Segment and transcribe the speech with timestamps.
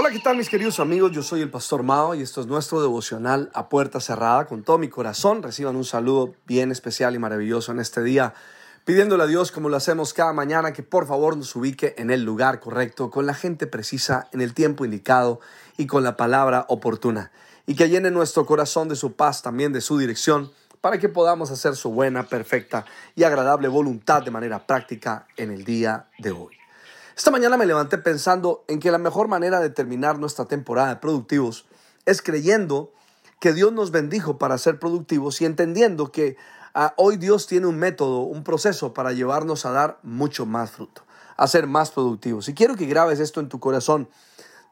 [0.00, 1.10] Hola, ¿qué tal mis queridos amigos?
[1.10, 4.46] Yo soy el Pastor Mao y esto es nuestro devocional a puerta cerrada.
[4.46, 8.32] Con todo mi corazón reciban un saludo bien especial y maravilloso en este día,
[8.84, 12.22] pidiéndole a Dios, como lo hacemos cada mañana, que por favor nos ubique en el
[12.22, 15.40] lugar correcto, con la gente precisa, en el tiempo indicado
[15.76, 17.32] y con la palabra oportuna.
[17.66, 21.50] Y que llene nuestro corazón de su paz, también de su dirección, para que podamos
[21.50, 22.84] hacer su buena, perfecta
[23.16, 26.57] y agradable voluntad de manera práctica en el día de hoy.
[27.18, 31.00] Esta mañana me levanté pensando en que la mejor manera de terminar nuestra temporada de
[31.00, 31.66] productivos
[32.06, 32.92] es creyendo
[33.40, 36.36] que Dios nos bendijo para ser productivos y entendiendo que
[36.74, 41.02] ah, hoy Dios tiene un método, un proceso para llevarnos a dar mucho más fruto,
[41.36, 42.48] a ser más productivos.
[42.48, 44.08] Y quiero que grabes esto en tu corazón.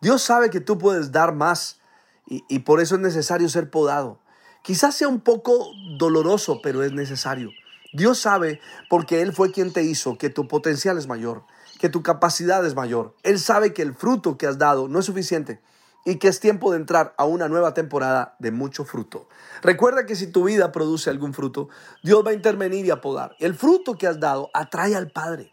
[0.00, 1.80] Dios sabe que tú puedes dar más
[2.28, 4.20] y, y por eso es necesario ser podado.
[4.62, 7.50] Quizás sea un poco doloroso, pero es necesario.
[7.92, 11.42] Dios sabe, porque Él fue quien te hizo, que tu potencial es mayor
[11.86, 13.14] que tu capacidad es mayor.
[13.22, 15.60] Él sabe que el fruto que has dado no es suficiente
[16.04, 19.28] y que es tiempo de entrar a una nueva temporada de mucho fruto.
[19.62, 21.68] Recuerda que si tu vida produce algún fruto,
[22.02, 23.36] Dios va a intervenir y a podar.
[23.38, 25.52] El fruto que has dado atrae al Padre,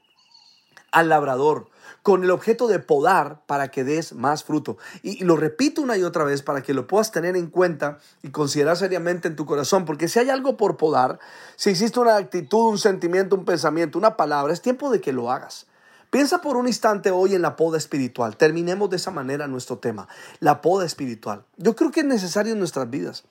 [0.91, 1.69] al labrador,
[2.01, 4.79] con el objeto de podar para que des más fruto.
[5.03, 8.31] Y, lo repito una y otra vez para que lo puedas tener en cuenta y
[8.31, 11.19] considerar seriamente en tu corazón, porque si hay algo por podar,
[11.57, 15.29] si existe una actitud, un sentimiento, un pensamiento, una palabra, es tiempo de que lo
[15.29, 15.67] hagas.
[16.13, 18.37] Piensa por un instante hoy en la poda espiritual.
[18.37, 20.07] Terminemos de esa manera nuestro tema,
[20.41, 21.43] la poda espiritual.
[21.57, 23.23] Yo creo que es necesario en nuestras vidas.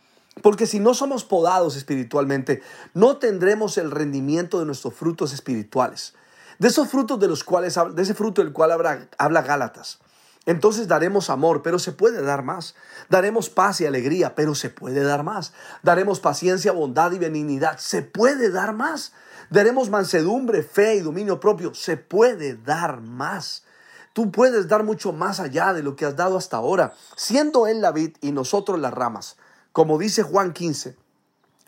[0.43, 2.61] Porque si no somos podados espiritualmente,
[2.93, 6.15] no tendremos el rendimiento de nuestros frutos espirituales.
[6.59, 10.01] De esos frutos de los cuales, de ese fruto del cual habla, habla Gálatas.
[10.45, 12.75] Entonces daremos amor, pero se puede dar más.
[13.09, 15.53] Daremos paz y alegría, pero se puede dar más.
[15.83, 19.13] Daremos paciencia, bondad y benignidad, se puede dar más.
[19.51, 21.75] Daremos mansedumbre, fe y dominio propio.
[21.75, 23.65] Se puede dar más.
[24.13, 27.81] Tú puedes dar mucho más allá de lo que has dado hasta ahora, siendo Él
[27.81, 29.37] la vid y nosotros las ramas.
[29.73, 30.97] Como dice Juan 15,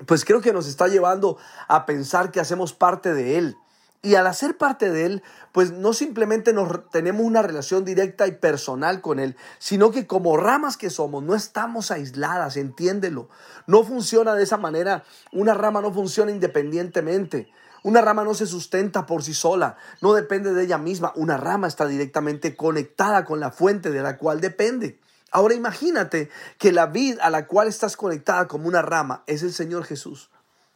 [0.07, 3.57] pues creo que nos está llevando a pensar que hacemos parte de Él.
[4.05, 8.33] Y al hacer parte de Él, pues no simplemente nos tenemos una relación directa y
[8.33, 13.31] personal con Él, sino que como ramas que somos, no estamos aisladas, entiéndelo.
[13.67, 15.05] No funciona de esa manera.
[15.33, 17.51] Una rama no funciona independientemente.
[17.83, 21.13] Una rama no se sustenta por sí sola, no depende de ella misma.
[21.17, 25.01] Una rama está directamente conectada con la fuente de la cual depende.
[25.31, 26.29] Ahora imagínate
[26.59, 30.31] que la vid a la cual estás conectada como una rama es el Señor Jesús.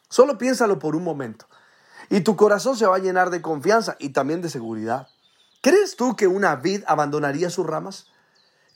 [0.08, 1.46] Solo piénsalo por un momento.
[2.10, 5.08] Y tu corazón se va a llenar de confianza y también de seguridad.
[5.60, 8.06] ¿Crees tú que una vid abandonaría sus ramas?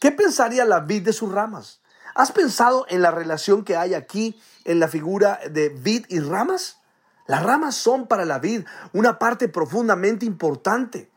[0.01, 1.81] ¿Qué pensaría la vid de sus ramas?
[2.15, 6.79] ¿Has pensado en la relación que hay aquí en la figura de vid y ramas?
[7.27, 11.11] Las ramas son para la vid una parte profundamente importante,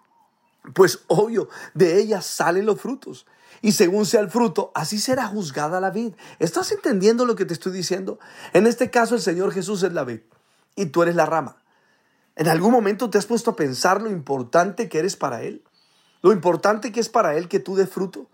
[0.74, 3.26] pues obvio, de ellas salen los frutos.
[3.62, 6.14] Y según sea el fruto, así será juzgada la vid.
[6.40, 8.20] ¿Estás entendiendo lo que te estoy diciendo?
[8.54, 10.22] En este caso, el Señor Jesús es la vid
[10.76, 11.58] y tú eres la rama.
[12.36, 15.64] ¿En algún momento te has puesto a pensar lo importante que eres para Él?
[16.22, 18.28] Lo importante que es para Él que tú des fruto.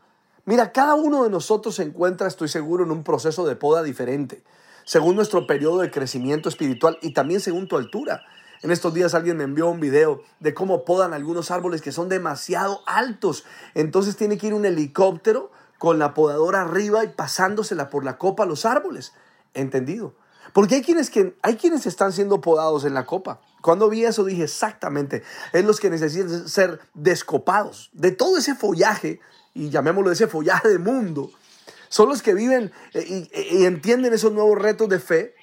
[0.46, 4.44] Mira, cada uno de nosotros se encuentra, estoy seguro, en un proceso de poda diferente
[4.86, 8.24] según nuestro periodo de crecimiento espiritual y también según tu altura.
[8.62, 12.10] En estos días alguien me envió un video de cómo podan algunos árboles que son
[12.10, 13.46] demasiado altos.
[13.74, 18.44] Entonces tiene que ir un helicóptero con la podadora arriba y pasándosela por la copa
[18.44, 19.14] a los árboles.
[19.54, 20.14] ¿Entendido?
[20.54, 23.42] Porque hay quienes, que, hay quienes están siendo podados en la copa.
[23.62, 25.24] Cuando vi eso dije exactamente,
[25.54, 27.90] es los que necesitan ser descopados.
[27.94, 29.20] De todo ese follaje,
[29.54, 31.32] y llamémoslo ese follaje de mundo,
[31.92, 35.36] son los que viven eh, y, entienden esos nuevos retos de fe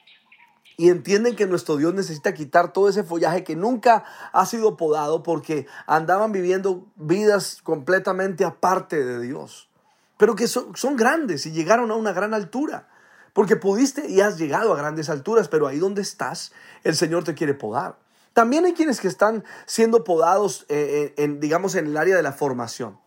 [0.79, 5.23] y entienden que nuestro Dios necesita quitar todo ese follaje que nunca ha sido podado
[5.23, 9.69] porque andaban viviendo vidas completamente aparte de Dios,
[10.17, 12.89] pero que son, son, grandes y llegaron a una gran altura,
[13.33, 16.53] porque pudiste y has llegado a grandes alturas, pero ahí donde estás,
[16.85, 17.97] el Señor te quiere podar.
[18.33, 22.33] También hay quienes que están siendo podados, eh, en, digamos, en el área de la
[22.33, 22.99] formación.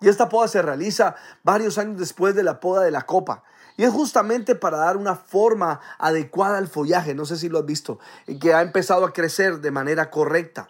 [0.00, 3.44] Y esta poda se realiza varios años después de la poda de la copa.
[3.76, 7.66] Y es justamente para dar una forma adecuada al follaje, no sé si lo has
[7.66, 7.98] visto,
[8.40, 10.68] que ha empezado a crecer de manera correcta.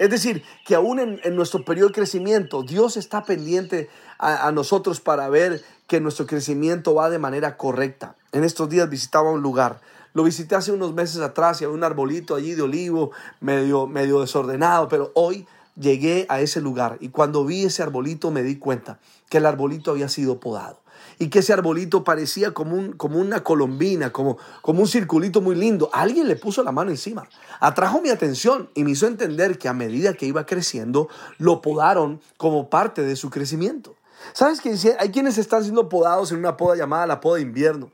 [0.00, 5.28] Es decir, que aún en, nuestro periodo de crecimiento, Dios está pendiente a, nosotros para
[5.28, 8.16] ver que nuestro crecimiento va de manera correcta.
[8.32, 9.82] En estos días visitaba un lugar
[10.14, 13.10] Lo visité hace unos meses atrás y había un arbolito allí de olivo
[13.40, 15.46] medio, medio desordenado, pero hoy
[15.80, 19.90] llegué a ese lugar y cuando vi ese arbolito me di cuenta que el arbolito
[19.90, 20.80] había sido podado
[21.18, 25.54] y que ese arbolito parecía como, un, como una colombina, como, como un circulito muy
[25.54, 25.90] lindo.
[25.92, 27.28] Alguien le puso la mano encima,
[27.60, 32.20] atrajo mi atención y me hizo entender que a medida que iba creciendo, lo podaron
[32.36, 33.96] como parte de su crecimiento.
[34.32, 37.90] ¿Sabes que hay quienes están siendo podados en una poda llamada la poda de invierno?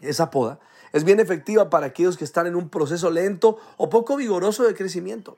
[0.00, 0.60] Esa poda
[0.92, 4.74] es bien efectiva para aquellos que están en un proceso lento o poco vigoroso de
[4.74, 5.36] crecimiento.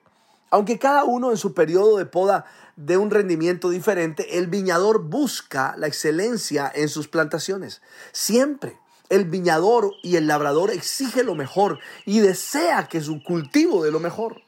[0.52, 2.44] Aunque cada uno en su periodo de poda
[2.76, 7.80] dé un rendimiento diferente, el viñador busca la excelencia en sus plantaciones.
[8.12, 8.78] Siempre
[9.08, 13.98] el viñador y el labrador exige lo mejor y desea que su cultivo dé lo
[13.98, 14.42] mejor.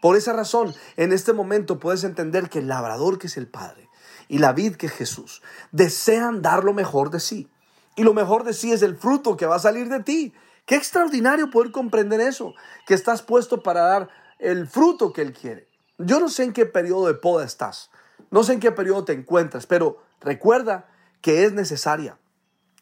[0.00, 3.88] Por esa razón, en este momento puedes entender que el labrador que es el Padre
[4.28, 5.42] y la vid que es Jesús
[5.72, 7.50] desean dar lo mejor de sí.
[7.96, 10.32] Y lo mejor de sí es el fruto que va a salir de ti.
[10.66, 12.54] Qué extraordinario poder comprender eso,
[12.86, 15.68] que estás puesto para dar el fruto que Él quiere.
[15.98, 17.90] Yo no sé en qué periodo de poda estás,
[18.30, 20.88] no sé en qué periodo te encuentras, pero recuerda
[21.20, 22.18] que es necesaria.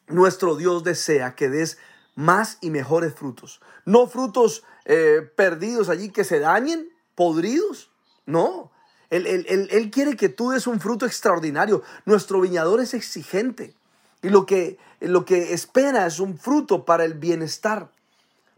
[0.06, 1.78] Nuestro Dios desea que des
[2.14, 7.90] más y mejores frutos, no frutos eh, perdidos allí que se dañen, podridos,
[8.26, 8.70] no.
[9.10, 11.82] Él, él quiere que tú des un fruto extraordinario.
[12.04, 13.74] Nuestro viñador es exigente
[14.24, 17.90] y lo que, lo que espera es un fruto para el bienestar,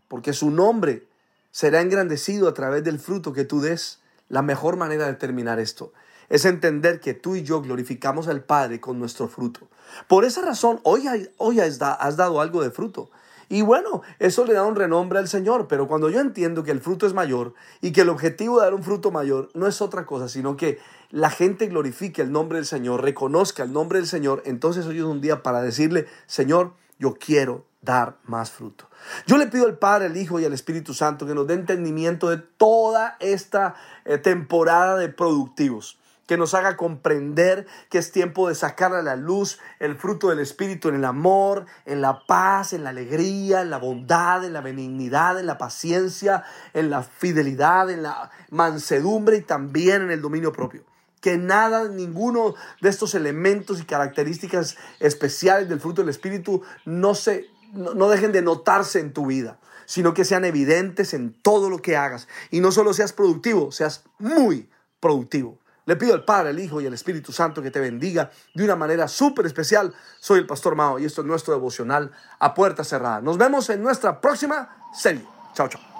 [0.06, 1.08] porque su nombre
[1.56, 4.00] será engrandecido a través del fruto que tú des.
[4.28, 5.94] La mejor manera de terminar esto
[6.28, 9.66] es entender que tú y yo glorificamos al Padre con nuestro fruto.
[10.06, 11.06] Por esa razón, hoy,
[11.38, 13.08] hoy has, has dado algo de fruto.
[13.48, 16.82] Y bueno, eso le da un renombre al Señor, pero cuando yo entiendo que el
[16.82, 20.04] fruto es mayor y que el objetivo de dar un fruto mayor no es otra
[20.04, 20.78] cosa, sino que
[21.10, 25.04] la gente glorifique el nombre del Señor, reconozca el nombre del Señor, entonces hoy es
[25.04, 28.90] un día para decirle, Señor, yo quiero dar más fruto.
[29.26, 32.28] Yo le pido al Padre, al Hijo y al Espíritu Santo que nos dé entendimiento
[32.28, 38.54] de toda esta eh, temporada de productivos que nos haga comprender que es tiempo de
[38.54, 42.84] sacar a la luz el fruto del Espíritu en el amor, en la paz, en
[42.84, 46.44] la alegría, en la bondad, en la benignidad, en la paciencia,
[46.74, 50.84] en la fidelidad, en la mansedumbre y también en el dominio propio.
[51.20, 57.48] Que nada, ninguno de estos elementos y características especiales del fruto del Espíritu no se
[57.76, 61.96] no, dejen de notarse en tu vida, sino que sean evidentes en todo lo que
[61.96, 62.28] hagas.
[62.50, 64.68] Y no solo seas productivo, seas muy
[65.00, 65.58] productivo.
[65.84, 68.74] Le pido al Padre, al Hijo y al Espíritu Santo que te bendiga de una
[68.74, 69.94] manera súper especial.
[70.18, 73.20] Soy el Pastor Mao y esto es nuestro devocional a puerta cerrada.
[73.20, 75.24] Nos vemos en nuestra próxima serie.
[75.54, 75.95] Chao, chao.